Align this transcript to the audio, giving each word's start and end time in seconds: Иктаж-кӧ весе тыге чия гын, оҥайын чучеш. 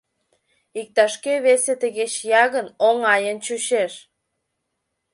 Иктаж-кӧ 0.79 1.33
весе 1.45 1.73
тыге 1.81 2.05
чия 2.13 2.43
гын, 2.53 2.67
оҥайын 2.87 3.37
чучеш. 3.45 3.93